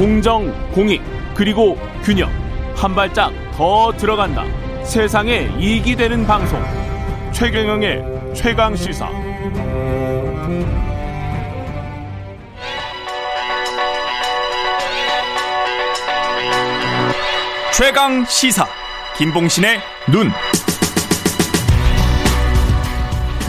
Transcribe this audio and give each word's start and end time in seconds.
공정, 0.00 0.50
공익, 0.72 1.02
그리고 1.34 1.76
균형. 2.02 2.30
한 2.74 2.94
발짝 2.94 3.30
더 3.52 3.92
들어간다. 3.98 4.46
세상에 4.82 5.50
이익이 5.58 5.94
되는 5.94 6.26
방송. 6.26 6.58
최경영의 7.32 8.32
최강 8.34 8.74
시사. 8.74 9.10
최강 17.74 18.24
시사. 18.24 18.66
김봉신의 19.18 19.80
눈. 20.10 20.30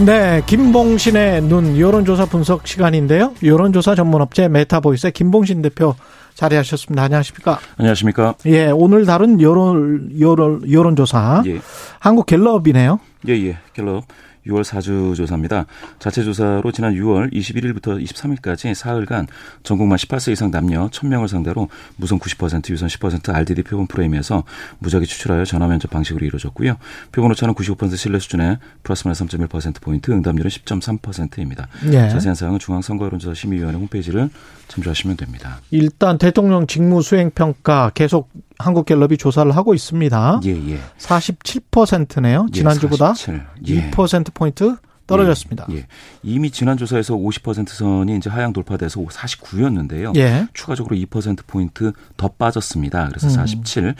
네, 0.06 0.42
김봉신의 0.48 1.44
눈 1.44 1.80
여론조사 1.80 2.26
분석 2.26 2.68
시간인데요. 2.68 3.36
여론조사 3.42 3.96
전문업체 3.96 4.50
메타보이스의 4.50 5.14
김봉신 5.14 5.62
대표 5.62 5.96
자리하셨습니다. 6.42 7.04
안녕하십니까? 7.04 7.60
안녕하십니까? 7.78 8.34
예, 8.48 8.72
오늘 8.72 9.06
다룬 9.06 9.40
여론 9.42 10.10
여론 10.20 10.64
여론조사 10.70 11.44
예. 11.46 11.60
한국 12.00 12.26
갤럽이네요. 12.26 13.00
예, 13.28 13.34
예. 13.34 13.58
갤럽 13.74 14.06
6월 14.48 14.64
4주 14.64 15.16
조사입니다. 15.16 15.66
자체 16.00 16.24
조사로 16.24 16.72
지난 16.72 16.94
6월 16.96 17.32
21일부터 17.32 18.04
23일까지 18.04 18.74
사흘간 18.74 19.28
전국만 19.64 19.98
18세 19.98 20.32
이상 20.32 20.52
남녀 20.52 20.88
1000명을 20.88 21.28
상대로 21.28 21.70
무선 21.96 22.20
90% 22.20 22.70
유선 22.72 22.88
10% 22.90 23.34
RDD 23.34 23.64
표본 23.64 23.88
프레임에서 23.88 24.44
무작위 24.80 25.06
추출하여 25.06 25.46
전화 25.46 25.68
면접 25.68 25.92
방식으로 25.92 26.26
이루어졌고요. 26.26 26.78
표본 27.12 27.32
오차는 27.32 27.54
95% 27.54 27.96
신뢰 27.96 28.20
수준에 28.20 28.58
플러스 28.84 29.08
마이너스 29.08 29.26
3.1%포인트, 29.26 30.12
응답률은 30.12 30.50
10.3%입니다. 30.50 31.68
예. 31.92 32.10
자세한 32.10 32.36
사항은 32.36 32.60
중앙선거여론조사 32.60 33.36
심의위원회 33.36 33.78
홈페이지를 33.78 34.30
참조하시면 34.68 35.18
됩니다. 35.18 35.60
일단 35.70 36.18
대통령 36.18 36.66
직무 36.66 37.02
수행 37.02 37.30
평가 37.30 37.92
계속 37.94 38.30
한국갤럽이 38.58 39.18
조사를 39.18 39.54
하고 39.56 39.74
있습니다. 39.74 40.42
예, 40.46 40.50
예. 40.50 40.80
47%네요. 40.98 42.48
예, 42.48 42.52
지난주보다 42.52 43.14
47. 43.14 43.42
예. 43.68 43.71
2% 43.92 44.34
포인트 44.34 44.76
떨어졌습니다. 45.08 45.66
예, 45.72 45.76
예. 45.78 45.88
이미 46.24 46.52
지난 46.52 46.78
조사에서 46.78 47.16
50% 47.16 47.68
선이 47.70 48.16
이제 48.18 48.30
하향 48.30 48.54
돌파돼서 48.54 49.02
49였는데요. 49.02 50.16
예. 50.16 50.48
추가적으로 50.54 50.96
2% 50.96 51.46
포인트 51.48 51.92
더 52.18 52.30
빠졌습니다. 52.30 53.08
그래서 53.10 53.28
음. 53.28 53.32
47. 53.32 53.96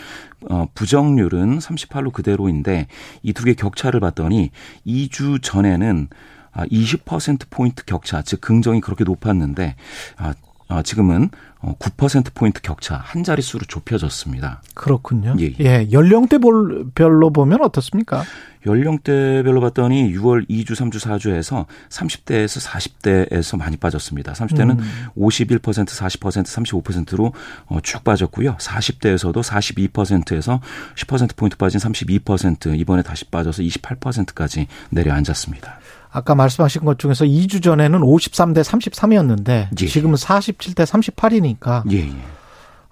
어, 0.50 0.68
부정률은 0.74 1.60
38로 1.60 2.14
그대로인데 2.14 2.88
이 3.24 3.34
두 3.34 3.44
개 3.44 3.54
격차를 3.56 4.00
봤더니 4.00 4.52
2주 4.88 5.42
전에는 5.42 6.08
아, 6.54 6.66
20% 6.66 7.44
포인트 7.50 7.84
격차, 7.86 8.22
즉 8.22 8.40
긍정이 8.42 8.80
그렇게 8.82 9.04
높았는데 9.04 9.76
아, 10.18 10.34
아, 10.70 10.82
지금은 10.82 11.24
어, 11.24 11.28
9% 11.62 12.34
포인트 12.34 12.62
격차 12.62 12.96
한 12.98 13.24
자릿수로 13.24 13.66
좁혀졌습니다. 13.68 14.62
그렇군요. 14.74 15.36
예, 15.40 15.54
예. 15.60 15.88
연령대 15.92 16.38
볼- 16.40 16.90
별로 16.96 17.32
보면 17.32 17.62
어떻습니까? 17.62 18.24
연령대별로 18.66 19.60
봤더니 19.62 20.14
6월 20.16 20.48
2주, 20.50 20.72
3주, 20.72 21.00
4주에서 21.00 21.66
30대에서 21.90 22.62
40대에서 22.68 23.58
많이 23.58 23.78
빠졌습니다. 23.78 24.34
30대는 24.34 24.80
음. 24.80 25.06
51%, 25.18 25.60
40%, 25.60 26.82
35%로 26.84 27.34
어, 27.68 27.80
쭉 27.82 28.04
빠졌고요. 28.04 28.58
40대에서도 28.58 29.42
42%에서 29.44 30.62
10%포인트 30.96 31.58
빠진 31.58 31.80
32% 31.80 32.80
이번에 32.80 33.02
다시 33.02 33.26
빠져서 33.26 33.64
28%까지 33.64 34.68
내려앉았습니다. 34.92 35.80
아까 36.14 36.36
말씀하신 36.36 36.84
것 36.84 37.00
중에서 37.00 37.24
2주 37.24 37.64
전에는 37.64 38.02
53대 38.02 38.64
33이었는데 38.66 39.70
예. 39.82 39.88
지금은 39.88 40.16
47대 40.16 40.86
38이니 40.86 41.51
까 41.60 41.84
예, 41.92 41.98
예. 41.98 42.41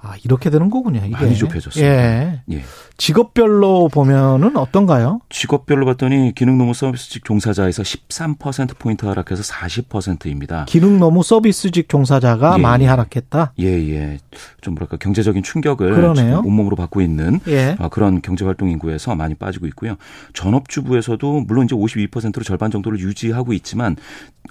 아 0.02 0.16
이렇게 0.24 0.50
되는 0.50 0.70
거군요. 0.70 1.00
이게. 1.00 1.10
많이 1.10 1.36
좁혀졌습니다. 1.36 1.94
예. 1.94 2.42
예. 2.52 2.64
직업별로 2.98 3.90
보면은 3.90 4.56
어떤가요? 4.56 5.20
직업별로 5.30 5.86
봤더니 5.86 6.34
기능 6.36 6.58
노무 6.58 6.74
서비스직 6.74 7.26
종사자에서 7.26 7.84
13%포인트 7.84 9.06
하락해서 9.06 9.42
40%입니다. 9.44 10.66
기능 10.70 11.00
너무 11.00 11.22
서비스직 11.22 11.90
종사자가 11.90 12.56
예. 12.58 12.62
많이 12.62 12.86
하락했다. 12.86 13.54
예, 13.60 13.66
예. 13.66 14.20
좀 14.62 14.76
뭐랄까 14.76 14.98
경제적인 14.98 15.44
충격을 15.44 15.94
그러네요. 15.94 16.44
온몸으로 16.46 16.76
받고 16.78 17.02
있는 17.02 17.40
예. 17.48 17.76
아, 17.80 17.90
그런 17.90 18.22
경제 18.22 18.46
활동 18.46 18.70
인구에서 18.70 19.16
많이 19.16 19.36
빠지고 19.36 19.68
있고요. 19.68 19.96
전업주부에서도 20.34 21.42
물론 21.42 21.66
이제 21.66 21.76
52%로 21.76 22.44
절반 22.44 22.72
정도를 22.72 23.00
유지하고 23.00 23.52
있지만 23.54 23.98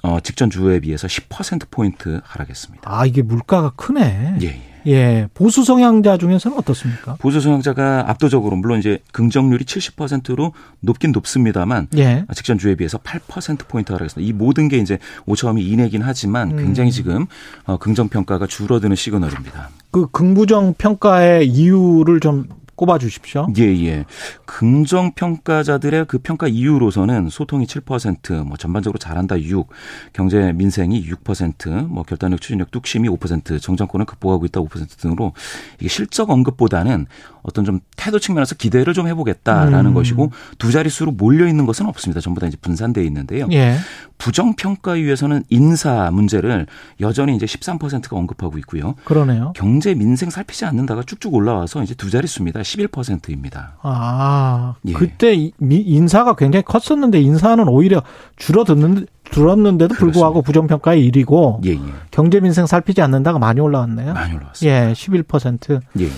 어, 0.02 0.18
직전 0.20 0.50
주에 0.50 0.80
비해서 0.80 1.06
10% 1.06 1.70
포인트 1.70 2.20
하락했습니다. 2.24 2.82
아 2.84 3.06
이게 3.06 3.22
물가가 3.22 3.70
크네. 3.70 4.36
예, 4.42 4.60
예. 4.88 4.98
예. 4.98 5.28
보수 5.34 5.64
성향자 5.64 6.18
중에서는 6.18 6.56
어떻습니까? 6.58 7.16
보수 7.16 7.40
성향자가 7.40 8.04
압도적으로 8.08 8.56
물론 8.56 8.78
이제 8.78 8.98
긍정률이 9.12 9.64
70%로 9.64 10.52
높긴 10.80 11.12
높습니다만 11.12 11.88
예. 11.96 12.24
직전 12.34 12.58
주에 12.58 12.74
비해서 12.74 12.98
8% 12.98 13.68
포인트 13.68 13.92
하락했습니다. 13.92 14.28
이 14.28 14.32
모든 14.32 14.68
게 14.68 14.78
이제 14.78 14.98
오차범위 15.26 15.64
이내긴 15.66 16.02
하지만 16.02 16.56
굉장히 16.56 16.90
지금 16.90 17.26
어, 17.64 17.76
긍정 17.76 18.08
평가가 18.08 18.46
줄어드는 18.46 18.96
시그널입니다. 18.96 19.70
그 19.90 20.08
긍부정 20.10 20.74
평가의 20.76 21.48
이유를 21.48 22.20
좀 22.20 22.46
꼽아 22.78 22.98
주십시오. 22.98 23.48
예, 23.58 23.64
예. 23.86 24.04
긍정 24.46 25.12
평가자들의 25.12 26.04
그 26.06 26.18
평가 26.18 26.46
이유로서는 26.46 27.28
소통이 27.28 27.66
7%, 27.66 28.44
뭐 28.46 28.56
전반적으로 28.56 28.98
잘한다 28.98 29.40
6, 29.40 29.68
경제 30.12 30.52
민생이 30.52 31.04
6%, 31.04 31.88
뭐 31.88 32.04
결단력 32.04 32.40
추진력 32.40 32.70
뚝심이 32.70 33.08
5%, 33.08 33.60
정정권을 33.60 34.06
극복하고 34.06 34.46
있다 34.46 34.60
5% 34.60 34.96
등으로 34.96 35.32
이게 35.80 35.88
실적 35.88 36.30
언급보다는 36.30 37.06
어떤 37.42 37.64
좀 37.64 37.80
태도 37.96 38.20
측면에서 38.20 38.54
기대를 38.54 38.94
좀 38.94 39.08
해보겠다라는 39.08 39.86
음. 39.86 39.94
것이고 39.94 40.30
두 40.58 40.70
자릿수로 40.70 41.12
몰려 41.12 41.48
있는 41.48 41.66
것은 41.66 41.86
없습니다. 41.86 42.20
전부 42.20 42.40
다 42.40 42.46
이제 42.46 42.56
분산돼 42.60 43.04
있는데요. 43.06 43.48
예. 43.52 43.76
부정 44.18 44.54
평가위에서는 44.54 45.44
인사 45.48 46.10
문제를 46.10 46.66
여전히 47.00 47.34
이제 47.34 47.46
13%가 47.46 48.16
언급하고 48.16 48.58
있고요. 48.58 48.94
그러네요. 49.04 49.52
경제 49.56 49.94
민생 49.94 50.30
살피지 50.30 50.64
않는다가 50.64 51.02
쭉쭉 51.02 51.32
올라와서 51.34 51.82
이제 51.82 51.94
두 51.94 52.10
자릿수입니다. 52.10 52.60
11%입니다. 52.68 53.76
아, 53.82 54.74
예. 54.86 54.92
그때 54.92 55.50
인사가 55.60 56.34
굉장히 56.34 56.64
컸었는데 56.64 57.20
인사는 57.20 57.66
오히려 57.68 58.02
줄어드는 58.36 59.06
줄었는데도 59.30 59.94
불구하고 59.94 60.42
부정평가의 60.42 61.10
1위고 61.10 61.64
예, 61.66 61.72
예. 61.72 61.78
경제 62.10 62.40
민생 62.40 62.66
살피지 62.66 63.00
않는다가 63.02 63.38
많이 63.38 63.60
올라왔네요. 63.60 64.14
많이 64.14 64.34
올라왔습니다. 64.34 64.88
예, 64.88 64.92
11%. 64.92 65.80
예. 66.00 66.04
예. 66.04 66.08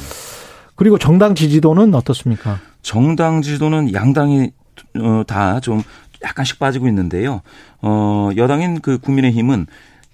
그리고 0.76 0.98
정당 0.98 1.34
지지도는 1.34 1.94
어떻습니까? 1.94 2.58
정당 2.82 3.42
지도는 3.42 3.92
양당이 3.92 4.50
어, 4.98 5.22
다 5.26 5.60
좀 5.60 5.82
약간씩 6.22 6.58
빠지고 6.58 6.86
있는데요. 6.88 7.40
어, 7.80 8.28
여당인 8.36 8.80
그 8.80 8.98
국민의힘은 8.98 9.66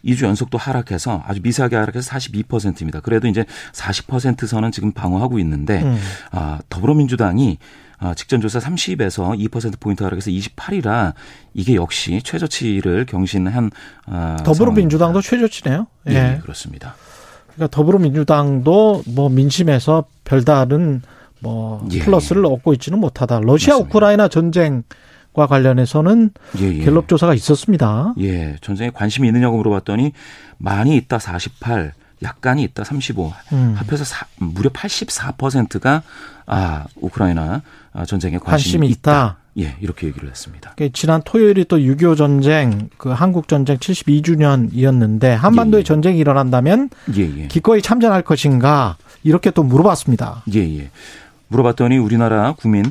2주 0.06 0.24
연속 0.24 0.50
또 0.50 0.58
하락해서 0.58 1.22
아주 1.26 1.40
미세하게 1.42 1.76
하락해서 1.76 2.10
42%입니다. 2.10 3.00
그래도 3.00 3.26
이제 3.26 3.44
40% 3.72 4.46
선은 4.46 4.72
지금 4.72 4.92
방어하고 4.92 5.38
있는데 5.40 5.82
음. 5.82 5.98
아, 6.30 6.60
더불어민주당이 6.68 7.58
아, 7.98 8.14
직전 8.14 8.40
조사 8.40 8.58
30에서 8.58 9.38
2% 9.50 9.80
포인트 9.80 10.02
하락해서 10.02 10.30
28이라 10.30 11.14
이게 11.54 11.74
역시 11.74 12.20
최저치를 12.22 13.06
경신한 13.06 13.70
아, 14.06 14.36
더불어민주당도 14.44 15.20
최저치네요. 15.22 15.86
예. 16.10 16.14
예, 16.14 16.38
그렇습니다. 16.42 16.94
그러니까 17.54 17.74
더불어민주당도 17.74 19.02
뭐 19.14 19.28
민심에서 19.30 20.04
별다른 20.24 21.02
뭐 21.40 21.86
예. 21.92 22.00
플러스를 22.00 22.44
얻고 22.44 22.74
있지는 22.74 22.98
못하다. 22.98 23.40
러시아 23.40 23.74
맞습니다. 23.74 23.88
우크라이나 23.88 24.28
전쟁 24.28 24.82
과 25.36 25.46
관련해서는 25.46 26.30
예, 26.60 26.62
예. 26.78 26.84
갤럽 26.84 27.08
조사가 27.08 27.34
있었습니다. 27.34 28.14
예, 28.20 28.56
전쟁에 28.62 28.88
관심이 28.88 29.28
있느냐고 29.28 29.58
물어봤더니 29.58 30.12
많이 30.56 30.96
있다 30.96 31.18
48, 31.18 31.92
약간이 32.22 32.62
있다 32.62 32.84
35, 32.84 33.32
음. 33.52 33.74
합해서 33.76 34.04
사- 34.04 34.24
무려 34.38 34.70
84%가 34.70 36.02
아 36.46 36.86
우크라이나 36.96 37.60
아, 37.92 38.06
전쟁에 38.06 38.38
관심이, 38.38 38.78
관심이 38.80 38.88
있다. 38.88 39.36
예, 39.58 39.76
이렇게 39.80 40.06
얘기를 40.06 40.26
했습니다. 40.30 40.72
그 40.76 40.90
지난 40.92 41.20
토요일이 41.22 41.66
또 41.66 41.76
6.25 41.76 42.16
전쟁, 42.16 42.88
그 42.96 43.10
한국 43.10 43.46
전쟁 43.48 43.76
72주년이었는데 43.76 45.28
한반도에 45.34 45.78
예, 45.78 45.80
예. 45.80 45.84
전쟁이 45.84 46.18
일어난다면 46.18 46.88
예, 47.16 47.20
예, 47.42 47.46
기꺼이 47.48 47.82
참전할 47.82 48.22
것인가 48.22 48.96
이렇게 49.22 49.50
또 49.50 49.62
물어봤습니다. 49.62 50.44
예, 50.54 50.60
예. 50.78 50.90
물어봤더니 51.48 51.98
우리나라 51.98 52.52
국민 52.52 52.86
어, 52.86 52.90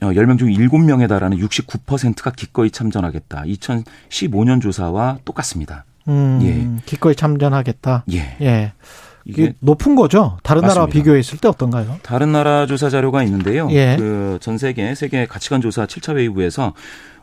10명 0.00 0.38
중 0.38 0.48
7명에 0.48 1.08
달하는 1.08 1.38
69%가 1.38 2.30
기꺼이 2.30 2.70
참전하겠다. 2.70 3.42
2015년 3.42 4.60
조사와 4.60 5.18
똑같습니다. 5.24 5.84
음, 6.08 6.40
예. 6.42 6.82
기꺼이 6.84 7.14
참전하겠다. 7.14 8.04
예. 8.12 8.36
예. 8.40 8.72
이게 9.28 9.54
높은 9.60 9.96
거죠. 9.96 10.38
다른 10.42 10.62
나라와 10.62 10.86
맞습니다. 10.86 10.94
비교했을 11.02 11.38
때 11.38 11.48
어떤가요? 11.48 11.98
다른 12.02 12.30
나라 12.32 12.66
조사 12.66 12.88
자료가 12.88 13.24
있는데요. 13.24 13.68
예. 13.72 13.96
그전 13.98 14.56
세계 14.56 14.94
세계 14.94 15.26
가치관 15.26 15.60
조사 15.60 15.84
7차 15.84 16.16
회의부에서 16.16 16.74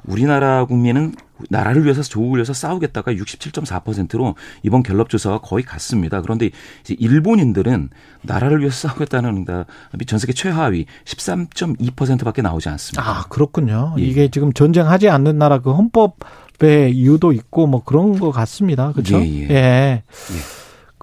우리나라 0.06 0.66
국민은 0.66 1.16
나라를 1.50 1.86
위해서 1.86 2.02
조국을 2.04 2.40
위해서 2.40 2.52
싸우겠다가 2.54 3.14
67.4%로 3.14 4.36
이번 4.64 4.84
갤럽 4.84 5.08
조사와 5.10 5.40
거의 5.40 5.64
같습니다. 5.64 6.22
그런데 6.22 6.50
이제 6.82 6.94
일본인들은 7.00 7.90
나라를 8.22 8.60
위해서 8.60 8.90
싸우겠다는 8.90 9.30
응답이 9.38 10.06
전 10.06 10.20
세계 10.20 10.34
최하위 10.34 10.86
13.2%밖에 11.06 12.42
나오지 12.42 12.68
않습니다. 12.68 13.02
아 13.02 13.24
그렇군요. 13.30 13.96
예. 13.98 14.04
이게 14.04 14.30
지금 14.30 14.52
전쟁하지 14.52 15.08
않는 15.08 15.38
나라 15.38 15.60
그 15.60 15.72
헌법의 15.72 16.92
이유도 16.94 17.32
있고 17.32 17.68
뭐 17.68 17.82
그런 17.84 18.20
것 18.20 18.32
같습니다. 18.32 18.92
그렇죠? 18.92 19.20
예. 19.22 19.50
예. 19.50 19.54
예. 19.54 20.04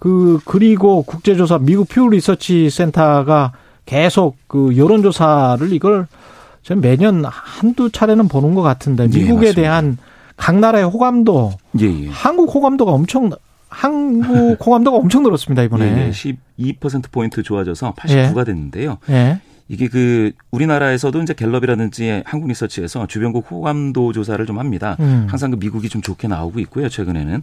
그 0.00 0.41
그리고 0.47 1.02
국제조사 1.02 1.58
미국 1.58 1.88
퓨 1.88 2.08
리서치 2.08 2.70
센터가 2.70 3.52
계속 3.85 4.37
그 4.49 4.76
여론조사를 4.76 5.73
이걸 5.73 6.06
전 6.62 6.81
매년 6.81 7.25
한두 7.25 7.91
차례는 7.91 8.29
보는 8.29 8.55
것 8.55 8.62
같은데 8.62 9.05
예, 9.05 9.19
미국에 9.19 9.49
예, 9.49 9.52
대한 9.52 9.99
각 10.37 10.58
나라의 10.58 10.85
호감도 10.85 11.52
예, 11.81 11.87
예. 11.87 12.08
한국 12.08 12.55
호감도가 12.55 12.91
엄청 12.93 13.31
한국 13.69 14.56
호감도가 14.67 14.97
엄청 14.97 15.23
늘었습니다 15.23 15.62
이번에 15.64 16.06
예, 16.06 16.11
12% 16.11 17.12
포인트 17.12 17.43
좋아져서 17.43 17.94
89가 17.94 18.46
됐는데요. 18.46 18.99
예. 19.70 19.75
이게 19.75 19.88
그 19.88 20.32
우리나라에서도 20.50 21.22
이제 21.22 21.32
갤럽이라든지 21.32 22.22
한국 22.25 22.49
리서치에서 22.49 23.06
주변국 23.06 23.50
호감도 23.50 24.12
조사를 24.12 24.44
좀 24.46 24.58
합니다. 24.58 24.96
음. 25.00 25.26
항상 25.31 25.50
그 25.50 25.56
미국이 25.56 25.88
좀 25.88 26.02
좋게 26.02 26.28
나오고 26.28 26.58
있고요. 26.61 26.88
최근에는 26.88 27.43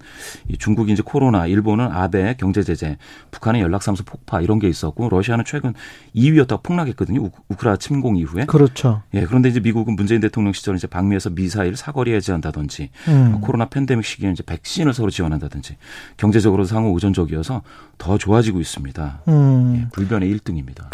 이 0.50 0.58
중국이 0.58 0.92
이제 0.92 1.02
코로나, 1.06 1.48
일본은 1.48 1.90
아베 1.92 2.36
경제 2.38 2.64
제재, 2.64 2.98
북한은 3.32 3.62
연락사무소 3.62 4.04
폭파 4.04 4.42
이런 4.42 4.60
게 4.60 4.68
있었고 4.68 5.10
러시아는 5.10 5.46
최근 5.46 5.74
2위였다가 6.16 6.64
폭락했거든요. 6.64 7.30
우크라 7.48 7.78
침공 7.78 8.18
이후에. 8.18 8.46
그렇죠. 8.46 9.04
예. 9.14 9.24
그런데 9.24 9.50
이제 9.50 9.60
미국은 9.60 9.96
문재인 9.96 10.20
대통령 10.20 10.54
시절 10.54 10.76
이제 10.76 10.88
방미에서 10.88 11.30
미사일 11.32 11.76
사거리 11.76 12.14
해제한다든지 12.14 12.90
음. 13.08 13.42
코로나 13.42 13.66
팬데믹 13.66 14.04
시기에 14.04 14.32
이제 14.32 14.44
백신을 14.44 14.94
서로 14.94 15.10
지원한다든지 15.10 15.78
경제적으로 16.18 16.66
상호 16.66 16.94
의존적이어서 16.94 17.62
더 17.98 18.18
좋아지고 18.18 18.60
있습니다. 18.60 19.22
음. 19.28 19.76
예, 19.76 19.90
불변의 19.92 20.32
1등입니다. 20.36 20.86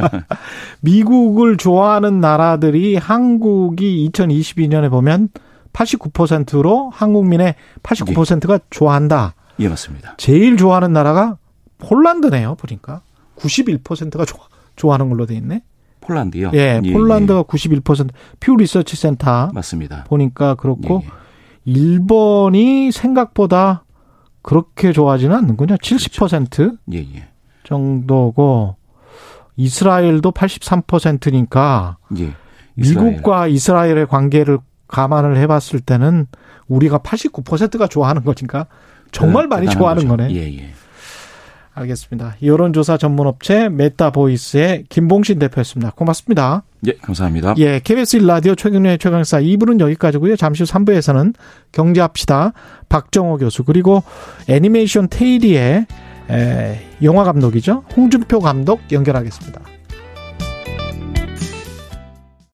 미국을 0.80 1.56
좋아하는 1.56 2.20
나라들이 2.20 2.96
한국이 2.96 4.08
2022년에 4.12 4.90
보면 4.90 5.28
89%로 5.72 6.90
한국민의 6.90 7.54
89%가 7.82 8.60
좋아한다. 8.70 9.34
예, 9.58 9.68
맞습니다. 9.68 10.14
제일 10.16 10.56
좋아하는 10.56 10.92
나라가 10.92 11.36
폴란드네요, 11.78 12.56
보니까. 12.56 13.02
91%가 13.36 14.24
좋아, 14.24 14.46
좋아하는 14.76 15.08
걸로 15.08 15.26
돼 15.26 15.34
있네. 15.34 15.62
폴란드요? 16.00 16.50
예, 16.54 16.80
예 16.82 16.92
폴란드가 16.92 17.40
예. 17.40 17.42
91%. 17.42 18.10
퓨 18.40 18.56
리서치 18.56 18.96
센터. 18.96 19.50
맞습니다. 19.52 20.04
보니까 20.04 20.54
그렇고 20.54 21.02
예, 21.04 21.06
예. 21.06 21.20
일본이 21.64 22.90
생각보다 22.90 23.84
그렇게 24.42 24.92
좋아하지는 24.92 25.36
않는군요. 25.36 25.76
70% 25.76 26.50
그렇죠. 26.50 26.76
예, 26.92 26.98
예. 26.98 27.28
정도고 27.64 28.76
이스라엘도 29.56 30.32
83%니까 30.32 31.98
예. 32.18 32.32
이스라엘. 32.76 33.10
미국과 33.10 33.46
이스라엘의 33.48 34.06
관계를 34.06 34.58
감안을 34.88 35.36
해봤을 35.36 35.80
때는 35.84 36.26
우리가 36.68 36.98
89%가 36.98 37.86
좋아하는 37.86 38.24
거니까 38.24 38.66
정말 39.12 39.46
많이 39.46 39.68
좋아하는 39.68 40.04
거죠. 40.08 40.16
거네. 40.16 40.34
예, 40.34 40.52
예. 40.56 40.70
알겠습니다. 41.80 42.36
여론조사 42.42 42.98
전문업체 42.98 43.68
메타보이스의 43.68 44.84
김봉신 44.88 45.38
대표였습니다. 45.38 45.92
고맙습니다. 45.92 46.62
예, 46.86 46.92
감사합니다. 46.92 47.54
예, 47.58 47.80
KBS 47.80 48.18
1라디오 48.18 48.56
최경영의 48.56 48.98
최강시사 48.98 49.40
2부는 49.40 49.80
여기까지고요. 49.80 50.36
잠시 50.36 50.62
후 50.62 50.68
3부에서는 50.68 51.34
경제합시다. 51.72 52.52
박정호 52.88 53.38
교수 53.38 53.64
그리고 53.64 54.02
애니메이션 54.48 55.08
태일이의 55.08 55.86
영화 57.02 57.24
감독이죠. 57.24 57.84
홍준표 57.96 58.40
감독 58.40 58.80
연결하겠습니다. 58.92 59.60